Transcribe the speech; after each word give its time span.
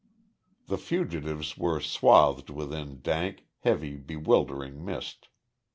The 0.65 0.79
fugitives 0.79 1.59
were 1.59 1.79
swathed 1.79 2.49
within 2.49 3.01
dank, 3.01 3.45
heavy, 3.59 3.97
bewildering 3.97 4.83
mist. 4.83 5.27